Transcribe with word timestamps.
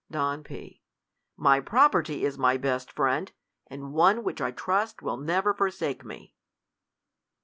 Don, 0.09 0.43
P. 0.43 0.81
My 1.37 1.59
property 1.59 2.25
is 2.25 2.35
my 2.35 2.57
best 2.57 2.91
friend, 2.91 3.31
and 3.67 3.93
one 3.93 4.23
which 4.23 4.41
I 4.41 4.49
trust 4.49 5.03
will 5.03 5.17
never 5.17 5.53
forsake 5.53 6.03
me. 6.03 6.33